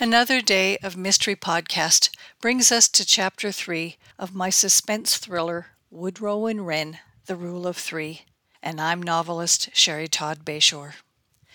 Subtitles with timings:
[0.00, 2.10] Another day of Mystery Podcast
[2.40, 7.76] brings us to Chapter 3 of my suspense thriller, Woodrow and Wren The Rule of
[7.76, 8.22] Three,
[8.62, 10.94] and I'm novelist Sherrie Todd Beshore.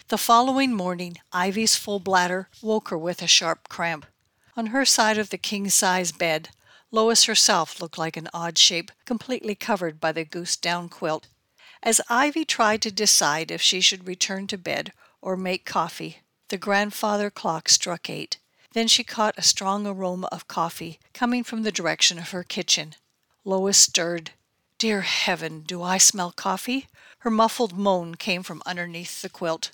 [0.09, 4.07] The following morning, Ivy's full bladder woke her with a sharp cramp.
[4.57, 6.49] On her side of the king size bed,
[6.91, 11.29] Lois herself looked like an odd shape completely covered by the goose down quilt.
[11.81, 14.91] As Ivy tried to decide if she should return to bed
[15.21, 16.17] or make coffee,
[16.53, 18.37] the grandfather clock struck eight.
[18.73, 22.93] Then she caught a strong aroma of coffee coming from the direction of her kitchen.
[23.43, 24.29] Lois stirred.
[24.77, 26.85] Dear heaven, do I smell coffee?
[27.21, 29.71] Her muffled moan came from underneath the quilt.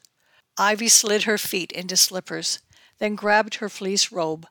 [0.57, 2.59] Ivy slid her feet into slippers,
[2.99, 4.47] then grabbed her fleece robe.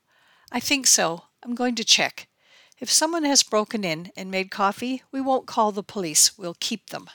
[0.53, 1.23] I think so.
[1.43, 2.29] I'm going to check.
[2.79, 6.37] If someone has broken in and made coffee, we won't call the police.
[6.37, 7.09] We'll keep them.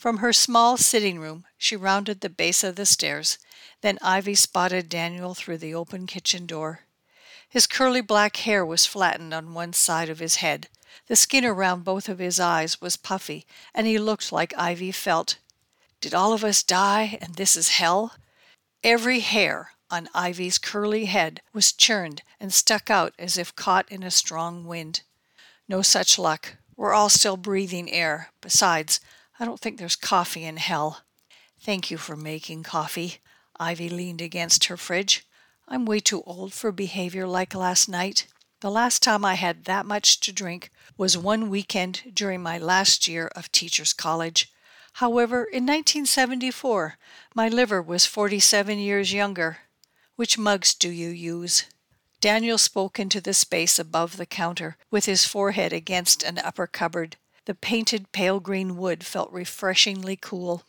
[0.00, 3.36] From her small sitting room, she rounded the base of the stairs.
[3.82, 6.86] Then Ivy spotted Daniel through the open kitchen door.
[7.46, 10.68] His curly black hair was flattened on one side of his head.
[11.08, 15.36] The skin around both of his eyes was puffy, and he looked like Ivy felt.
[16.00, 18.14] Did all of us die, and this is hell?
[18.82, 24.02] Every hair on Ivy's curly head was churned and stuck out as if caught in
[24.02, 25.02] a strong wind.
[25.68, 26.56] No such luck.
[26.74, 28.30] We're all still breathing air.
[28.40, 28.98] Besides,
[29.40, 31.00] I don't think there's coffee in hell.
[31.62, 33.20] Thank you for making coffee.
[33.58, 35.26] Ivy leaned against her fridge.
[35.66, 38.26] I'm way too old for behavior like last night.
[38.60, 43.08] The last time I had that much to drink was one weekend during my last
[43.08, 44.52] year of teacher's college.
[44.94, 46.98] However, in 1974,
[47.34, 49.60] my liver was 47 years younger.
[50.16, 51.64] Which mugs do you use?
[52.20, 57.16] Daniel spoke into the space above the counter, with his forehead against an upper cupboard.
[57.46, 60.64] The painted pale green wood felt refreshingly cool.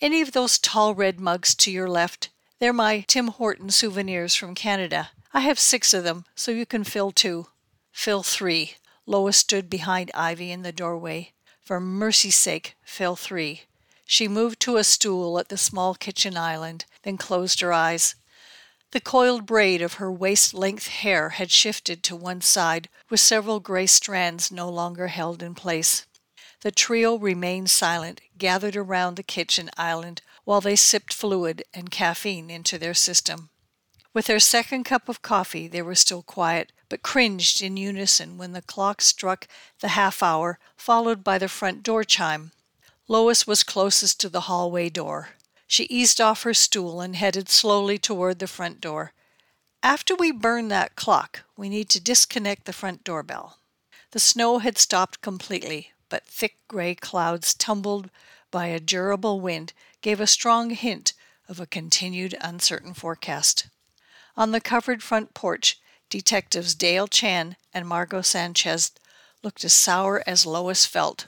[0.00, 4.54] Any of those tall red mugs to your left, they're my Tim Horton souvenirs from
[4.54, 5.10] Canada.
[5.34, 7.48] I have six of them, so you can fill two.
[7.92, 8.76] Fill three.
[9.04, 11.32] Lois stood behind Ivy in the doorway.
[11.62, 13.62] For mercy's sake, fill three.
[14.04, 18.14] She moved to a stool at the small kitchen island, then closed her eyes.
[18.96, 23.60] The coiled braid of her waist length hair had shifted to one side, with several
[23.60, 26.06] gray strands no longer held in place.
[26.62, 32.48] The trio remained silent, gathered around the kitchen island while they sipped fluid and caffeine
[32.48, 33.50] into their system.
[34.14, 38.52] With their second cup of coffee, they were still quiet, but cringed in unison when
[38.52, 39.46] the clock struck
[39.80, 42.52] the half hour, followed by the front door chime.
[43.08, 45.36] Lois was closest to the hallway door.
[45.66, 49.12] She eased off her stool and headed slowly toward the front door.
[49.82, 53.58] After we burn that clock, we need to disconnect the front doorbell.
[54.12, 58.10] The snow had stopped completely, but thick gray clouds tumbled
[58.50, 61.12] by a durable wind gave a strong hint
[61.48, 63.68] of a continued uncertain forecast.
[64.36, 68.92] On the covered front porch, detectives Dale Chan and Margot Sanchez
[69.42, 71.26] looked as sour as Lois felt.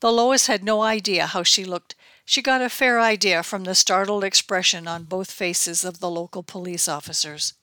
[0.00, 1.94] Though Lois had no idea how she looked,
[2.30, 6.44] she got a fair idea from the startled expression on both faces of the local
[6.44, 7.54] police officers.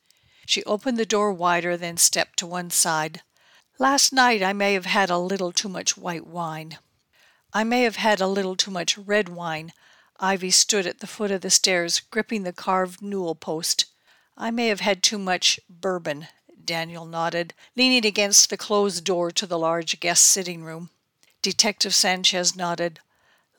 [0.46, 3.22] She opened the door wider, then stepped to one side.
[3.80, 6.80] Last night I may have had a little too much white wine.
[7.54, 9.72] I may have had a little too much red wine.
[10.20, 13.86] Ivy stood at the foot of the stairs, gripping the carved newel post.
[14.36, 16.28] I may have had too much bourbon,
[16.62, 20.90] Daniel nodded, leaning against the closed door to the large guest sitting room.
[21.42, 23.00] Detective Sanchez nodded.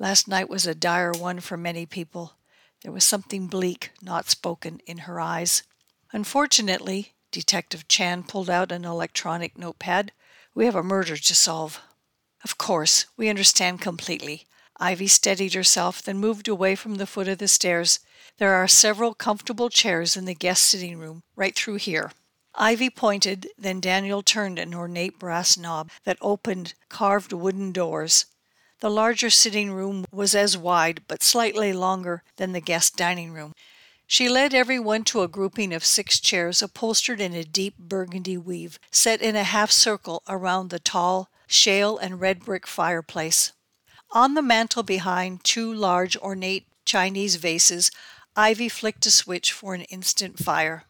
[0.00, 2.34] Last night was a dire one for many people.
[2.82, 5.64] There was something bleak, not spoken, in her eyes.
[6.12, 10.12] Unfortunately, Detective Chan pulled out an electronic notepad.
[10.54, 11.80] We have a murder to solve.
[12.44, 14.46] Of course, we understand completely.
[14.76, 17.98] Ivy steadied herself, then moved away from the foot of the stairs.
[18.38, 22.12] There are several comfortable chairs in the guest sitting room, right through here.
[22.54, 28.26] Ivy pointed, then Daniel turned an ornate brass knob that opened carved wooden doors.
[28.80, 33.54] The larger sitting room was as wide, but slightly longer than the guest dining room.
[34.06, 38.78] She led everyone to a grouping of six chairs upholstered in a deep burgundy weave,
[38.90, 43.52] set in a half circle around the tall, shale and red brick fireplace.
[44.12, 47.90] On the mantel behind two large ornate Chinese vases,
[48.36, 50.84] Ivy flicked a switch for an instant fire.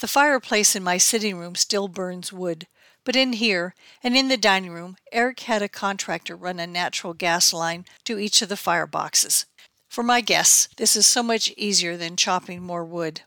[0.00, 2.66] The fireplace in my sitting room still burns wood,
[3.06, 3.72] but in here
[4.02, 8.18] and in the dining room, Eric had a contractor run a natural gas line to
[8.18, 9.44] each of the fireboxes.
[9.88, 13.22] For my guests, this is so much easier than chopping more wood.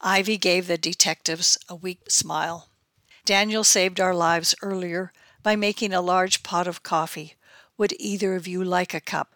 [0.00, 2.70] Ivy gave the detectives a weak smile.
[3.26, 5.12] Daniel saved our lives earlier
[5.42, 7.34] by making a large pot of coffee.
[7.76, 9.34] Would either of you like a cup?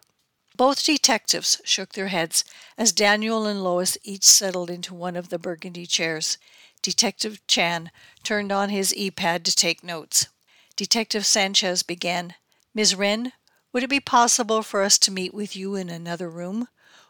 [0.57, 2.43] Both detectives shook their heads
[2.75, 6.39] as Daniel and Lois each settled into one of the burgundy chairs.
[6.85, 7.89] Detective Chan
[8.21, 10.27] turned on his e-pad to take notes.
[10.75, 12.35] Detective Sanchez began,
[12.75, 12.93] Ms.
[12.93, 13.33] Wren,
[13.73, 16.67] would it be possible for us to meet with you in another room?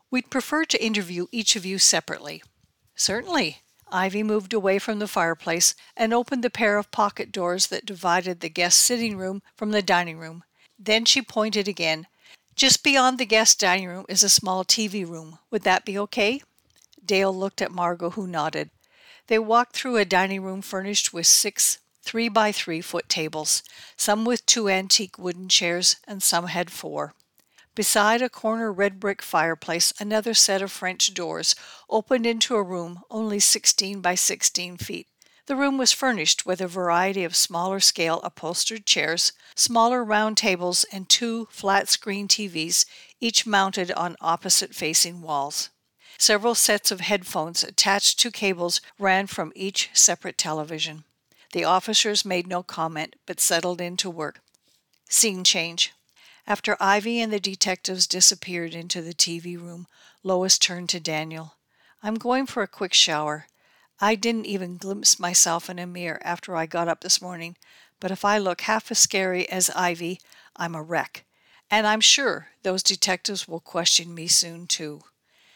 [0.10, 2.42] We'd prefer to interview each of you separately.
[2.96, 3.64] Certainly.
[3.92, 8.40] Ivy moved away from the fireplace and opened the pair of pocket doors that divided
[8.40, 10.46] the guest sitting room from the dining room.
[10.80, 12.08] Then she pointed again.
[12.56, 15.40] Just beyond the guest dining room is a small TV room.
[15.52, 16.42] Would that be okay?
[17.06, 18.70] Dale looked at Margot, who nodded.
[19.28, 23.64] They walked through a dining room furnished with six three by three foot tables,
[23.98, 27.16] some with two antique wooden chairs, and some had four.
[27.74, 31.56] Beside a corner red brick fireplace, another set of French doors
[31.90, 35.08] opened into a room only 16 by 16 feet.
[35.48, 40.86] The room was furnished with a variety of smaller scale upholstered chairs, smaller round tables,
[40.92, 42.86] and two flat screen TVs,
[43.20, 45.70] each mounted on opposite facing walls.
[46.18, 51.04] Several sets of headphones attached to cables ran from each separate television.
[51.52, 54.42] The officers made no comment but settled into work.
[55.10, 55.94] Scene change.
[56.48, 59.88] After Ivy and the detectives disappeared into the TV room,
[60.24, 61.56] Lois turned to Daniel.
[62.04, 63.48] I'm going for a quick shower.
[64.00, 67.58] I didn't even glimpse myself in a mirror after I got up this morning,
[68.00, 70.20] but if I look half as scary as Ivy,
[70.56, 71.26] I'm a wreck.
[71.72, 75.02] And I'm sure those detectives will question me soon, too.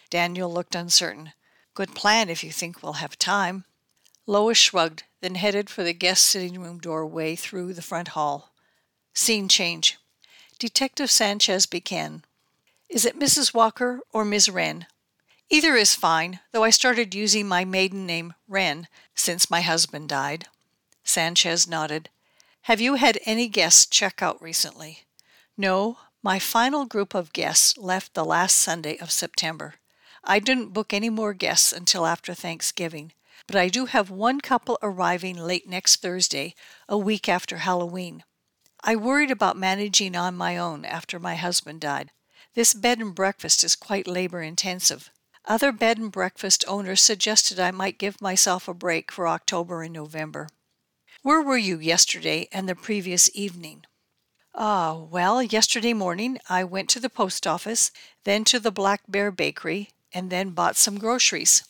[0.09, 1.33] Daniel looked uncertain.
[1.73, 3.65] Good plan if you think we'll have time.
[4.25, 8.51] Lois shrugged, then headed for the guest sitting room doorway through the front hall.
[9.13, 9.97] Scene change.
[10.57, 12.23] Detective Sanchez began.
[12.89, 13.53] Is it Mrs.
[13.53, 14.87] Walker or Miss Wren?
[15.49, 20.47] Either is fine, though I started using my maiden name, Wren, since my husband died.
[21.03, 22.09] Sanchez nodded.
[22.63, 25.05] Have you had any guests check out recently?
[25.57, 29.75] No, my final group of guests left the last Sunday of September.
[30.29, 33.13] I didn't book any more guests until after Thanksgiving,
[33.47, 36.53] but I do have one couple arriving late next Thursday,
[36.87, 38.23] a week after Halloween.
[38.83, 42.11] I worried about managing on my own after my husband died.
[42.53, 45.09] This bed and breakfast is quite labor intensive.
[45.45, 49.93] Other bed and breakfast owners suggested I might give myself a break for October and
[49.93, 50.47] November.
[51.23, 53.83] Where were you yesterday and the previous evening?
[54.53, 57.89] Ah, well, yesterday morning I went to the post office,
[58.25, 61.63] then to the Black Bear Bakery, and then bought some groceries.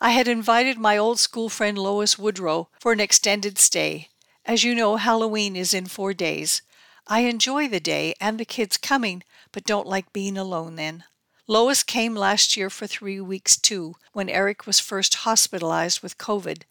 [0.00, 4.08] I had invited my old school friend Lois Woodrow for an extended stay.
[4.44, 6.62] As you know, Halloween is in four days.
[7.06, 11.04] I enjoy the day and the kids coming, but don't like being alone then.
[11.46, 16.62] Lois came last year for three weeks too, when Eric was first hospitalized with COVID,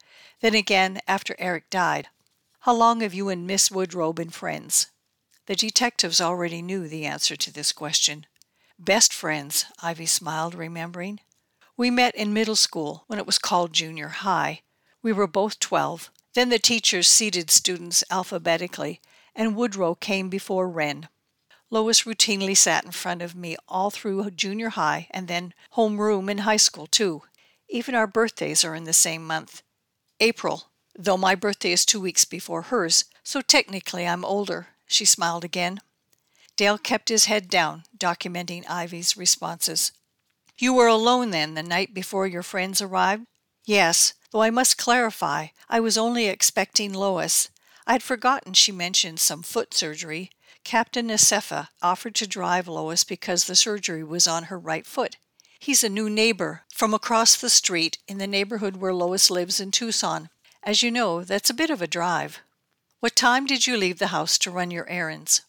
[0.41, 2.09] then again after Eric died.
[2.61, 4.87] How long have you and Miss Woodrow been friends?
[5.45, 8.25] The detectives already knew the answer to this question.
[8.77, 11.21] Best friends, Ivy smiled, remembering.
[11.77, 14.61] We met in middle school when it was called junior high.
[15.01, 16.11] We were both 12.
[16.33, 18.99] Then the teachers seated students alphabetically,
[19.33, 21.07] and Woodrow came before Wren.
[21.69, 26.39] Lois routinely sat in front of me all through junior high and then homeroom in
[26.39, 27.23] high school, too.
[27.69, 29.63] Even our birthdays are in the same month.
[30.19, 30.65] April,
[30.97, 34.67] though my birthday is two weeks before hers, so technically I'm older.
[34.85, 35.79] She smiled again.
[36.55, 39.91] Dale kept his head down, documenting Ivy's responses.
[40.57, 43.25] You were alone then the night before your friends arrived?
[43.65, 47.49] Yes, though I must clarify, I was only expecting Lois.
[47.85, 50.29] I'd forgotten she mentioned some foot surgery.
[50.63, 55.17] Captain Nasefa offered to drive Lois because the surgery was on her right foot.
[55.59, 59.71] He's a new neighbor from across the street in the neighborhood where Lois lives in
[59.71, 60.29] Tucson.
[60.63, 62.39] As you know, that's a bit of a drive.
[62.99, 65.41] What time did you leave the house to run your errands?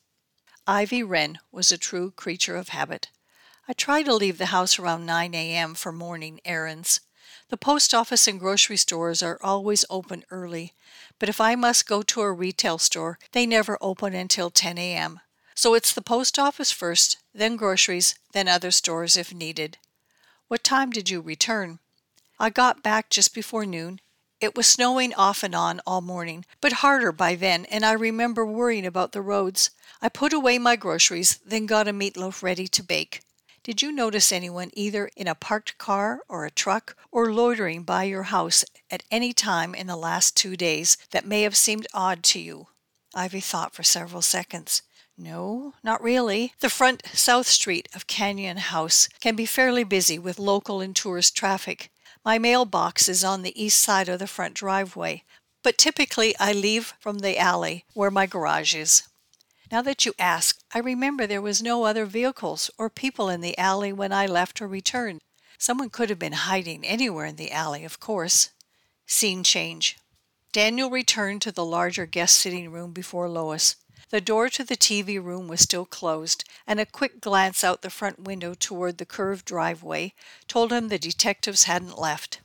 [0.68, 3.08] Ivy Wren was a true creature of habit.
[3.68, 5.74] I try to leave the house around 9 a.m.
[5.74, 7.02] for morning errands.
[7.50, 10.72] The post office and grocery stores are always open early,
[11.20, 15.20] but if I must go to a retail store, they never open until 10 a.m.
[15.54, 19.78] So it's the post office first, then groceries, then other stores if needed.
[20.48, 21.78] What time did you return?
[22.40, 24.00] I got back just before noon.
[24.38, 28.44] It was snowing off and on all morning, but harder by then, and I remember
[28.44, 29.70] worrying about the roads.
[30.02, 33.22] I put away my groceries, then got a meatloaf ready to bake.
[33.62, 38.04] Did you notice anyone either in a parked car or a truck or loitering by
[38.04, 42.22] your house at any time in the last two days that may have seemed odd
[42.24, 42.68] to you?
[43.14, 44.82] Ivy thought for several seconds.
[45.18, 46.52] No, not really.
[46.60, 51.34] The front South Street of Canyon House can be fairly busy with local and tourist
[51.34, 51.90] traffic.
[52.26, 55.22] My mailbox is on the east side of the front driveway,
[55.62, 59.04] but typically I leave from the alley where my garage is.
[59.70, 63.56] Now that you ask, I remember there was no other vehicles or people in the
[63.56, 65.20] alley when I left or returned.
[65.56, 68.50] Someone could have been hiding anywhere in the alley, of course.
[69.06, 69.96] Scene change.
[70.50, 73.76] Daniel returned to the larger guest sitting room before Lois.
[74.10, 77.90] The door to the TV room was still closed, and a quick glance out the
[77.90, 80.14] front window toward the curved driveway
[80.46, 82.40] told him the detectives hadn't left.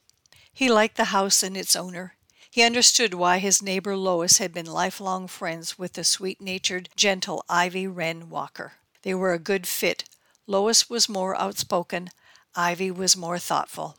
[0.51, 2.15] He liked the house and its owner.
[2.50, 7.46] He understood why his neighbor Lois had been lifelong friends with the sweet natured, gentle
[7.48, 8.74] Ivy Wren Walker.
[9.03, 10.03] They were a good fit.
[10.48, 12.10] Lois was more outspoken,
[12.56, 13.98] Ivy was more thoughtful.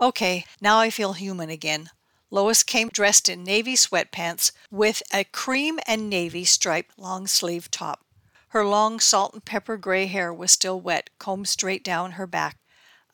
[0.00, 1.90] Okay, now I feel human again.
[2.32, 8.06] Lois came dressed in navy sweatpants with a cream and navy striped long sleeve top.
[8.48, 12.56] Her long salt and pepper gray hair was still wet, combed straight down her back.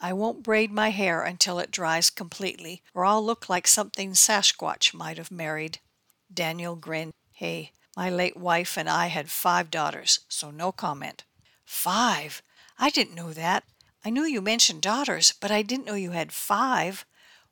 [0.00, 4.94] I won't braid my hair until it dries completely, or I'll look like something Sasquatch
[4.94, 5.80] might have married.
[6.32, 7.12] Daniel grinned.
[7.32, 11.24] Hey, my late wife and I had five daughters, so no comment.
[11.64, 12.40] Five?
[12.78, 13.64] I didn't know that.
[14.04, 17.04] I knew you mentioned daughters, but I didn't know you had five.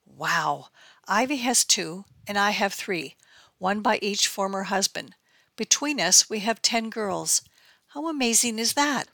[0.07, 0.69] Wow.
[1.09, 3.17] Ivy has two, and I have three,
[3.59, 5.15] one by each former husband.
[5.57, 7.43] Between us, we have ten girls.
[7.89, 9.05] How amazing is that?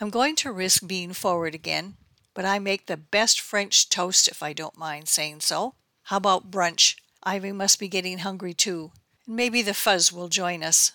[0.00, 1.96] I'm going to risk being forward again
[2.34, 5.74] but I make the best French toast if I don't mind saying so.
[6.04, 6.96] How about brunch?
[7.22, 8.92] Ivy must be getting hungry too,
[9.26, 10.92] and maybe the fuzz will join us.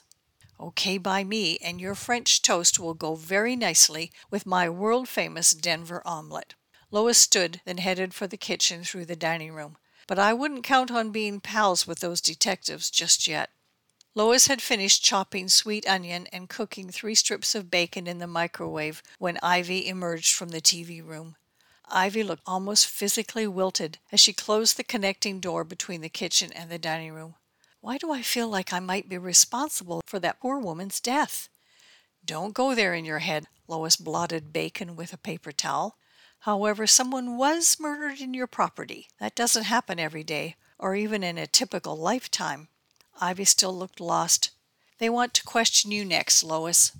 [0.59, 5.51] Okay by me, and your French toast will go very nicely with my world famous
[5.51, 6.55] Denver omelette.
[6.89, 9.77] Lois stood, then headed for the kitchen through the dining room.
[10.07, 13.49] But I wouldn't count on being pals with those detectives just yet.
[14.13, 19.03] Lois had finished chopping sweet onion and cooking three strips of bacon in the microwave
[19.19, 21.35] when Ivy emerged from the TV room.
[21.87, 26.69] Ivy looked almost physically wilted as she closed the connecting door between the kitchen and
[26.69, 27.35] the dining room.
[27.81, 31.49] Why do I feel like I might be responsible for that poor woman's death?
[32.23, 33.47] Don't go there in your head.
[33.67, 35.97] Lois blotted bacon with a paper towel.
[36.45, 39.07] However, someone was murdered in your property.
[39.19, 42.67] That doesn't happen every day, or even in a typical lifetime.
[43.19, 44.51] Ivy still looked lost.
[44.99, 46.91] They want to question you next, Lois.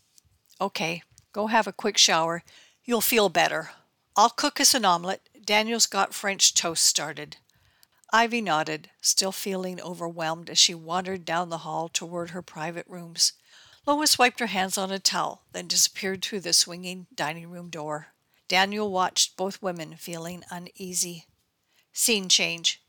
[0.59, 2.41] Okay, go have a quick shower.
[2.85, 3.69] You'll feel better.
[4.15, 5.21] I'll cook us an omelet.
[5.45, 7.37] Daniel's got French toast started.
[8.11, 13.33] Ivy nodded, still feeling overwhelmed as she wandered down the hall toward her private rooms.
[13.85, 18.14] Lois wiped her hands on a towel, then disappeared through the swinging dining room door.
[18.47, 21.25] Daniel watched both women, feeling uneasy.
[21.91, 22.81] Scene change.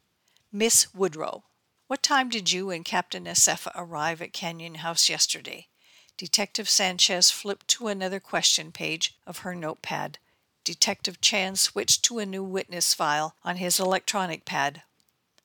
[0.52, 1.44] Miss Woodrow.
[1.86, 5.68] What time did you and Captain Acefa arrive at Canyon House yesterday?
[6.16, 10.18] Detective Sanchez flipped to another question page of her notepad.
[10.64, 14.82] Detective Chan switched to a new witness file on his electronic pad.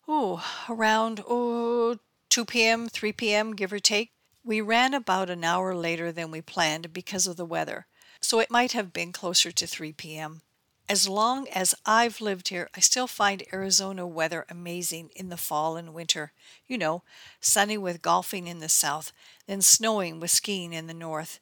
[0.08, 2.00] Oh, around oh,
[2.30, 4.12] 2 p.m., 3 p.m., give or take.
[4.44, 7.86] We ran about an hour later than we planned because of the weather,
[8.22, 10.42] so it might have been closer to 3 p.m.
[10.88, 15.78] As long as I've lived here, I still find Arizona weather amazing in the fall
[15.78, 16.34] and winter.
[16.68, 17.04] You know,
[17.40, 19.14] sunny with golfing in the south,
[19.48, 21.40] then snowing with skiing in the north.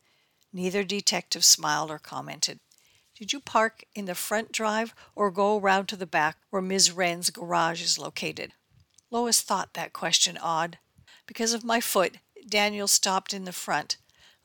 [0.54, 2.60] Neither detective smiled or commented.
[3.18, 6.92] Did you park in the front drive or go around to the back where Ms.
[6.92, 8.54] Wren's garage is located?
[9.12, 10.78] Lois thought that question odd.
[11.26, 12.18] Because of my foot,
[12.48, 13.98] Daniel stopped in the front.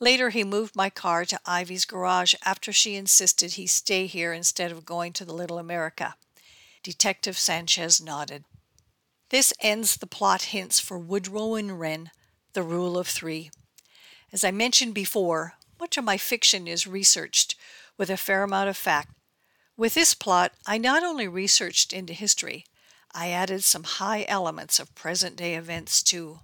[0.05, 4.71] Later, he moved my car to Ivy's garage after she insisted he stay here instead
[4.71, 6.17] of going to the Little America.
[6.83, 8.45] Detective Sanchez nodded.
[9.31, 12.11] This ends the plot hints for Woodrow and Wren,
[12.53, 13.51] The Rule of Three.
[14.31, 17.57] As I mentioned before, much of my fiction is researched
[17.97, 19.09] with a fair amount of fact.
[19.75, 22.67] With this plot, I not only researched into history,
[23.15, 26.41] I added some high elements of present day events too.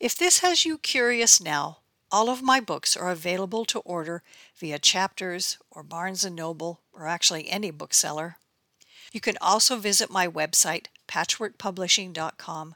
[0.00, 4.22] If this has you curious now, all of my books are available to order
[4.56, 8.36] via Chapters or Barnes & Noble or actually any bookseller.
[9.12, 12.74] You can also visit my website, patchworkpublishing.com,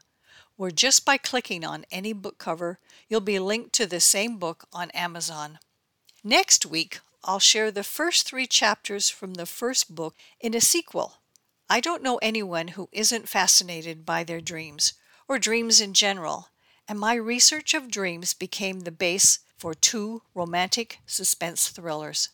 [0.55, 4.65] where just by clicking on any book cover, you'll be linked to the same book
[4.71, 5.59] on Amazon.
[6.23, 11.21] Next week, I'll share the first three chapters from the first book in a sequel.
[11.69, 14.93] I don't know anyone who isn't fascinated by their dreams,
[15.27, 16.49] or dreams in general,
[16.91, 22.27] and my research of dreams became the base for two romantic suspense thrillers.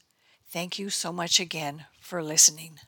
[0.51, 2.79] Thank you so much again for listening.